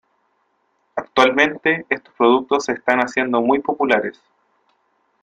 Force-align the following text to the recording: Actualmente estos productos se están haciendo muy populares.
Actualmente 0.95 1.85
estos 1.91 2.11
productos 2.15 2.65
se 2.65 2.71
están 2.71 3.01
haciendo 3.01 3.39
muy 3.39 3.59
populares. 3.59 4.19